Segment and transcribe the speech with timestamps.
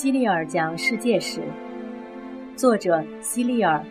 [0.00, 1.42] 希利尔讲世界史，
[2.54, 3.84] 作者希利尔，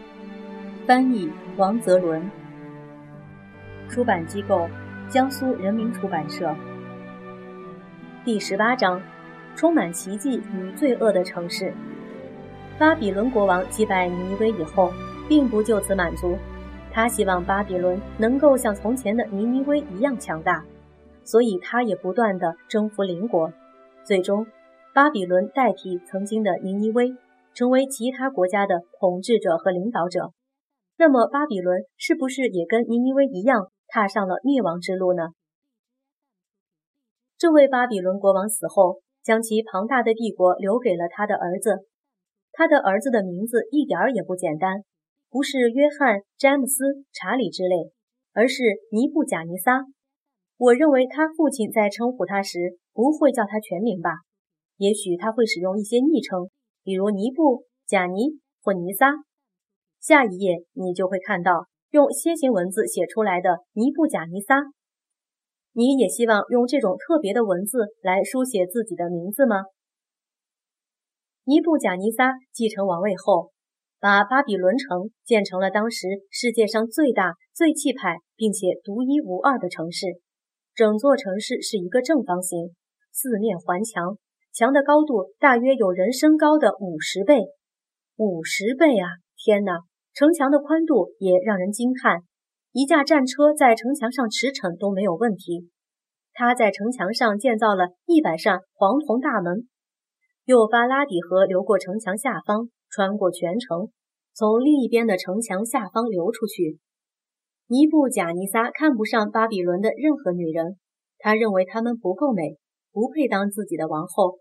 [0.86, 2.32] 翻译王泽伦，
[3.90, 4.70] 出版机构
[5.10, 6.56] 江苏人民出版社。
[8.24, 9.02] 第十八章：
[9.54, 11.74] 充满奇迹与罪恶的城市。
[12.80, 14.94] 巴比伦国王击败尼尼微以后，
[15.28, 16.38] 并不就此满足，
[16.90, 20.64] 他希望巴比伦能够像从前的尼尼微一样强大，
[21.26, 23.52] 所以他也不断地征服邻国，
[24.06, 24.48] 最终。
[24.98, 27.14] 巴比伦代替曾经的尼尼微，
[27.54, 30.32] 成为其他国家的统治者和领导者。
[30.98, 35.22] 那么，巴比伦是不是也跟尼尼微一样，踏上了灭亡之路呢？
[37.38, 41.86] 这位巴比伦国王死后，将其庞大的帝国留给了他的儿子。
[42.52, 44.84] 他的儿子的名字一点儿也不简单，
[45.30, 47.92] 不是约翰、詹姆斯、查理之类，
[48.34, 49.86] 而是尼布贾尼撒。
[50.58, 54.10] 我认为他父亲在称呼他时，不会叫他全名吧。
[54.78, 56.50] 也许他会使用一些昵称，
[56.84, 59.12] 比如尼布贾尼或尼撒。
[60.00, 64.62] 下一页你就会看到用楔形文字写出来的尼布贾尼撒。
[65.74, 69.64] 你也希望用这种特别的文字来书写自己的名字吗？
[71.44, 73.52] 尼布贾尼撒继承王位后，
[74.00, 80.22] 把巴比伦城建成了当时世界上最大、最气派并且独一无二的城市。
[80.76, 82.76] 整座城市是一个正方形，
[83.12, 84.18] 四面环墙。
[84.58, 87.46] 墙的高度大约有人身高的五十倍，
[88.16, 89.06] 五十倍啊！
[89.38, 89.82] 天哪，
[90.16, 92.24] 城墙的宽度也让人惊叹，
[92.72, 95.70] 一架战车在城墙上驰骋都没有问题。
[96.34, 99.70] 他在城墙上建造了一百扇黄铜大门，
[100.46, 103.92] 幼发拉底河流过城墙下方，穿过全城，
[104.34, 106.80] 从另一边的城墙下方流出去。
[107.68, 110.80] 尼布贾尼撒看不上巴比伦的任何女人，
[111.20, 112.58] 他认为她们不够美，
[112.92, 114.40] 不配当自己的王后。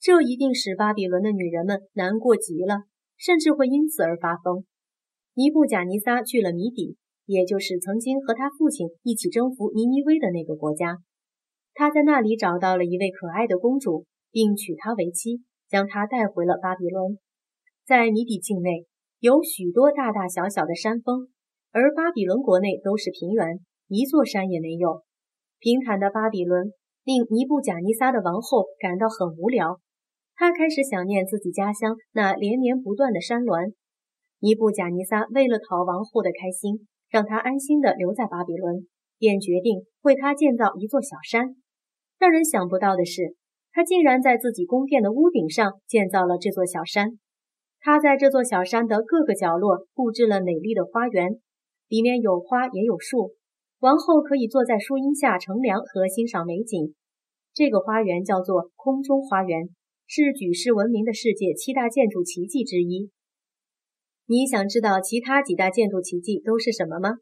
[0.00, 2.84] 这一定使巴比伦的女人们难过极了，
[3.16, 4.64] 甚至会因此而发疯。
[5.34, 10.98] 尼布贾尼撒去了米底，也就是曾经和他父亲一起征服尼尼微的那个国家。
[11.74, 17.18] 他在那里找到了一位可爱的公主，并娶她为妻，将她带回了巴比伦。
[17.86, 18.86] 在米底境内
[19.20, 21.28] 有许多大大小小的山峰，
[21.70, 25.02] 而巴比伦国内都是平原，一座山也没有。
[25.58, 26.72] 平坦的巴比伦
[27.04, 29.80] 令尼布贾尼撒的王后感到很无聊。
[30.38, 33.74] 他开始想念自己家乡那连绵不断的山峦。
[34.38, 38.86] 尼布贾尼撒为了讨王后的开心，让他安心地留在巴比伦，
[39.18, 41.56] 便决定为他建造一座小山。
[42.20, 43.34] 让人想不到的是，
[43.72, 47.18] 他竟然在自己宫殿的屋顶上建造了这座小山。
[47.80, 51.40] 他在这座小山的各个角落布置了美丽的花园，
[51.88, 53.32] 里面有花也有树，
[53.80, 56.94] 王后可以坐在树荫下乘凉和欣赏美景。
[57.52, 59.70] 这个花园叫做空中花园。
[60.10, 63.10] 是举世闻名的世界七大建筑奇迹之一。
[64.24, 67.18] 你想知道其他几大建筑奇迹都是什么吗？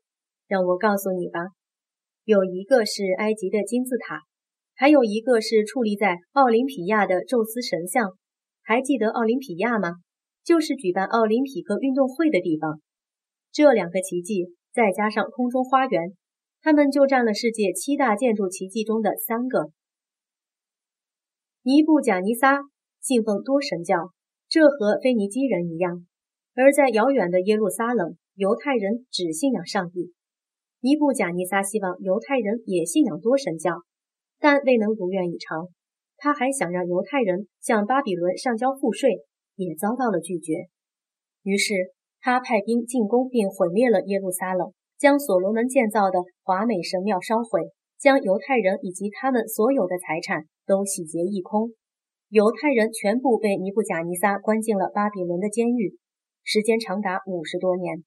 [0.46, 1.40] 让我告诉你吧。
[2.22, 4.20] 有一个是埃及的金字塔，
[4.76, 8.12] 还有一个是矗立在奥林匹亚的宙斯神像。
[8.62, 9.94] 还记得奥林匹亚吗？
[10.44, 12.80] 就是举办奥林匹克运动会的地方。
[13.50, 16.12] 这两个奇迹再加上空中花园，
[16.62, 19.72] 它们就占了世界七大建筑奇迹中的三个。
[21.62, 22.60] 尼布贾尼撒。
[23.06, 24.10] 信奉多神教，
[24.48, 26.04] 这和腓尼基人一样。
[26.56, 30.12] 而在遥远的耶路撒冷，犹太人只信仰上帝。
[30.80, 33.82] 尼布贾尼撒希望犹太人也信仰多神教，
[34.40, 35.68] 但未能如愿以偿。
[36.16, 39.20] 他还想让犹太人向巴比伦上交赋税，
[39.54, 40.66] 也遭到了拒绝。
[41.44, 41.74] 于是
[42.20, 47.70] 他派兵进攻并毁灭了耶路撒冷，将所罗门建造的华美神庙烧毁，
[48.00, 51.70] 将犹太人以及他们所有的财产都洗劫一空。
[52.28, 55.96] 犹太人全部被尼布贾尼撒关进了巴比伦的监狱，
[56.42, 58.02] 时间长达五十多年。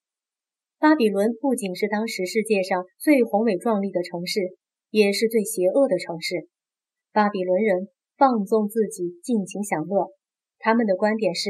[0.77, 4.42] 巴比伦不仅是当时世界上最宏伟壮丽的城市，
[4.89, 6.50] 也是最邪恶的城市。
[7.13, 7.88] 巴比伦人
[8.18, 10.10] 放纵自己，尽情享乐。
[10.57, 11.50] 他们的观点是：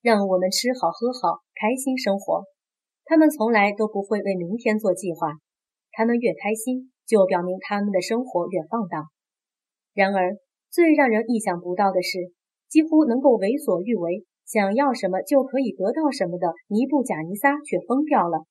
[0.00, 2.44] 让我们吃好喝好，开心生活。
[3.04, 5.34] 他们从来都不会为明天做计划。
[5.92, 9.04] 他们越开心，就表明他们的生活越放荡。
[9.92, 10.36] 然而，
[10.70, 12.32] 最让人意想不到的是，
[12.68, 18.46] 几乎能够为所欲为，想要什么就可以得到什么的尼布贾尼撒却疯掉了。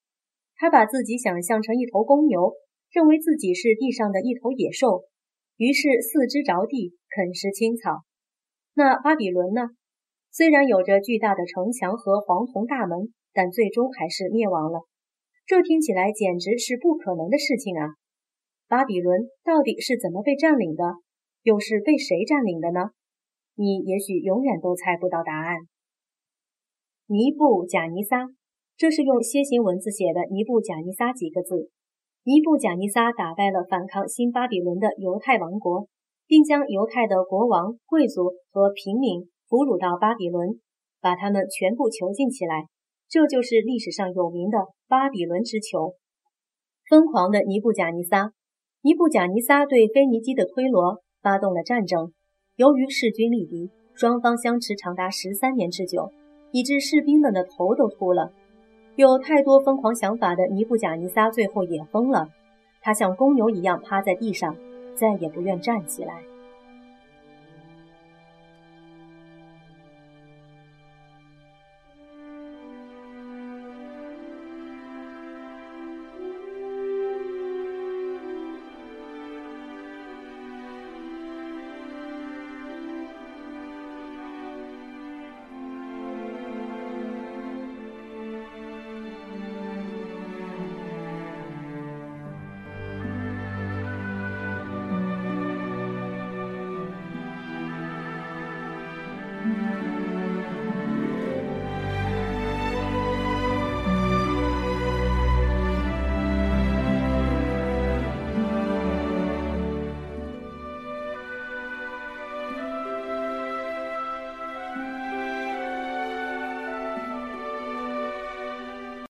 [0.56, 2.54] 他把自己想象成一头公牛，
[2.92, 5.04] 认为自己是地上的一头野兽，
[5.56, 8.02] 于是四肢着地啃食青草。
[8.74, 9.70] 那巴比伦呢？
[10.32, 14.82] 虽然有着巨大的城墙和黄铜大门，但最终还是灭亡了。
[15.48, 17.96] 这听起来简直是不可能的事情啊！
[18.68, 20.84] 巴比伦到底是怎么被占领的？
[21.44, 22.92] 又是被谁占领的呢？
[23.56, 25.60] 你也许永远都猜不到答案。
[27.08, 28.30] 尼布贾尼撒，
[28.78, 31.70] 这是用楔形文字写的“尼布贾尼撒”几个字。
[32.24, 35.88] 尼布贾尼撒打败了反抗新巴比伦的犹太王国，
[36.28, 40.62] 并将犹太的国王、贵族和平民俘虏到巴比伦，
[41.02, 42.68] 把他们全部囚禁起来。
[43.10, 45.96] 这就是历史上有名的巴比伦之囚。
[46.88, 48.34] 疯狂的尼布贾尼撒，
[48.82, 52.12] 尼布贾尼撒对腓尼基的推罗发动了战争。
[52.56, 56.12] 由于势均力敌，双方相持长达十三年之久，
[56.52, 58.32] 以致士兵们的头都秃了。
[58.96, 62.30] 有太多疯狂想法的尼布贾尼撒最后也疯了，
[62.82, 64.56] 他像公牛一样趴在地上，
[64.96, 66.22] 再也不愿站起来。